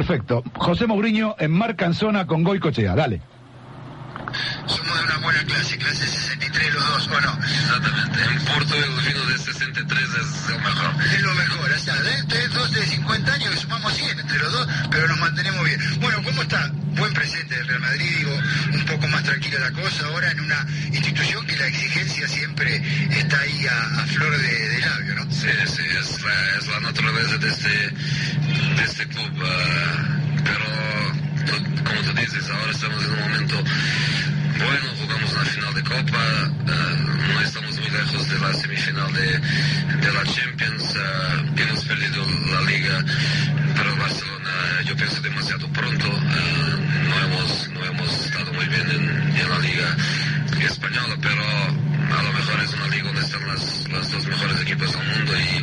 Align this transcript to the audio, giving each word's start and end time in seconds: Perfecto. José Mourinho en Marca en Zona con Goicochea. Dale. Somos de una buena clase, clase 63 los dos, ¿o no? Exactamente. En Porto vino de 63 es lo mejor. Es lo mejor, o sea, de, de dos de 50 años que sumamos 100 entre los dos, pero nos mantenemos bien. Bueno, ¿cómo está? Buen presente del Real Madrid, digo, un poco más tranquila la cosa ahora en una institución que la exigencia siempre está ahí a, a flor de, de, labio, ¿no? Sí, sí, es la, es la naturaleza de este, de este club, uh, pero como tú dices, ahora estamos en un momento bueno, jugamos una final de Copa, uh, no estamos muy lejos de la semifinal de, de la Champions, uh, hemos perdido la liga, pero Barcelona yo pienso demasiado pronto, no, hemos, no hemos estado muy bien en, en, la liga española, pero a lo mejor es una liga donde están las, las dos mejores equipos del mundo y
Perfecto. 0.00 0.42
José 0.56 0.86
Mourinho 0.86 1.36
en 1.38 1.50
Marca 1.50 1.84
en 1.84 1.92
Zona 1.92 2.26
con 2.26 2.42
Goicochea. 2.42 2.94
Dale. 2.94 3.20
Somos 4.64 4.98
de 4.98 5.04
una 5.04 5.18
buena 5.18 5.44
clase, 5.44 5.76
clase 5.76 6.06
63 6.06 6.72
los 6.72 6.88
dos, 6.88 7.08
¿o 7.08 7.20
no? 7.20 7.44
Exactamente. 7.44 8.18
En 8.22 8.44
Porto 8.46 8.74
vino 9.06 9.26
de 9.26 9.36
63 9.36 10.00
es 10.00 10.48
lo 10.48 10.58
mejor. 10.58 11.04
Es 11.04 11.20
lo 11.20 11.34
mejor, 11.34 11.70
o 11.70 11.78
sea, 11.78 11.94
de, 11.96 12.22
de 12.22 12.48
dos 12.48 12.72
de 12.72 12.86
50 12.86 13.30
años 13.30 13.50
que 13.50 13.56
sumamos 13.58 13.92
100 13.92 14.20
entre 14.20 14.38
los 14.38 14.50
dos, 14.50 14.68
pero 14.90 15.06
nos 15.06 15.18
mantenemos 15.18 15.64
bien. 15.66 15.80
Bueno, 16.00 16.22
¿cómo 16.24 16.42
está? 16.42 16.72
Buen 16.96 17.12
presente 17.12 17.54
del 17.56 17.68
Real 17.68 17.80
Madrid, 17.80 18.10
digo, 18.16 18.38
un 18.72 18.84
poco 18.86 19.06
más 19.08 19.22
tranquila 19.22 19.58
la 19.60 19.70
cosa 19.72 20.06
ahora 20.06 20.30
en 20.30 20.40
una 20.40 20.66
institución 20.94 21.46
que 21.46 21.56
la 21.56 21.66
exigencia 21.66 22.26
siempre 22.26 22.82
está 23.10 23.38
ahí 23.38 23.66
a, 23.66 24.00
a 24.00 24.06
flor 24.06 24.32
de, 24.38 24.68
de, 24.68 24.80
labio, 24.80 25.14
¿no? 25.16 25.30
Sí, 25.30 25.48
sí, 25.66 25.82
es 26.00 26.22
la, 26.22 26.56
es 26.58 26.66
la 26.68 26.80
naturaleza 26.80 27.36
de 27.36 27.48
este, 27.48 27.94
de 28.80 28.86
este 28.86 29.06
club, 29.08 29.30
uh, 29.36 30.42
pero 30.42 30.64
como 31.84 32.00
tú 32.00 32.12
dices, 32.18 32.48
ahora 32.48 32.70
estamos 32.70 33.04
en 33.04 33.10
un 33.12 33.20
momento 33.20 33.56
bueno, 33.56 34.86
jugamos 35.00 35.32
una 35.32 35.44
final 35.44 35.74
de 35.74 35.82
Copa, 35.82 36.24
uh, 36.48 37.32
no 37.34 37.40
estamos 37.42 37.78
muy 37.78 37.90
lejos 37.90 38.28
de 38.28 38.38
la 38.38 38.54
semifinal 38.54 39.12
de, 39.12 39.38
de 40.00 40.12
la 40.12 40.24
Champions, 40.24 40.96
uh, 40.96 41.60
hemos 41.60 41.84
perdido 41.84 42.26
la 42.52 42.60
liga, 42.62 43.04
pero 43.76 43.96
Barcelona 43.96 44.50
yo 44.86 44.96
pienso 44.96 45.20
demasiado 45.20 45.68
pronto, 45.72 46.06
no, 46.08 47.20
hemos, 47.26 47.68
no 47.74 47.84
hemos 47.84 48.24
estado 48.24 48.50
muy 48.54 48.66
bien 48.66 48.90
en, 48.90 49.36
en, 49.36 49.48
la 49.48 49.58
liga 49.58 49.96
española, 50.64 51.16
pero 51.20 51.42
a 52.18 52.22
lo 52.22 52.32
mejor 52.32 52.60
es 52.60 52.72
una 52.72 52.86
liga 52.88 53.04
donde 53.04 53.20
están 53.20 53.46
las, 53.46 53.88
las 53.90 54.10
dos 54.10 54.26
mejores 54.26 54.60
equipos 54.62 54.92
del 54.92 55.06
mundo 55.06 55.32
y 55.38 55.59